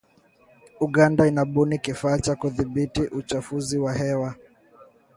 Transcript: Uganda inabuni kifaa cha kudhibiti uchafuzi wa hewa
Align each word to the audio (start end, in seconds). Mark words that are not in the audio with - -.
Uganda 0.79 1.27
inabuni 1.27 1.79
kifaa 1.79 2.19
cha 2.19 2.35
kudhibiti 2.35 3.01
uchafuzi 3.01 3.77
wa 3.77 3.93
hewa 3.93 4.35